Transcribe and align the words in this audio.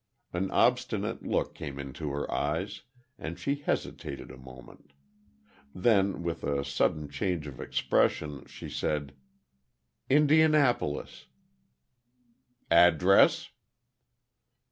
An 0.33 0.49
obstinate 0.49 1.21
look 1.27 1.53
came 1.53 1.77
into 1.77 2.09
her 2.09 2.25
eyes, 2.33 2.81
and 3.19 3.37
she 3.37 3.53
hesitated 3.53 4.31
a 4.31 4.35
moment. 4.35 4.93
Then, 5.75 6.23
with 6.23 6.43
a 6.43 6.65
sudden 6.65 7.07
change 7.07 7.45
of 7.45 7.61
expression, 7.61 8.45
she 8.47 8.67
said, 8.67 9.13
"Indianapolis." 10.09 11.27
"Address?" 12.71 13.51